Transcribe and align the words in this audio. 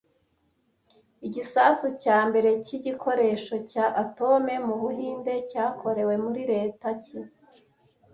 Igisasu 1.27 1.87
cya 2.01 2.17
mbere 2.27 2.49
cy’igikoresho 2.65 3.55
cya 3.71 3.85
atome 4.03 4.53
mu 4.65 4.75
Buhinde 4.81 5.33
cyakorewe 5.51 6.13
muri 6.23 6.41
leta 6.53 6.87
ki 7.03 7.19